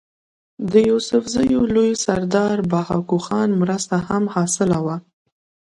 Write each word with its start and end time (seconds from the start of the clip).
د 0.71 0.73
يوسفزو 0.89 1.59
لوئ 1.73 1.91
سردار 2.05 2.57
بهاکو 2.71 3.17
خان 3.25 3.49
مرسته 3.61 3.95
هم 4.07 4.23
حاصله 4.33 4.77
وه 4.85 4.97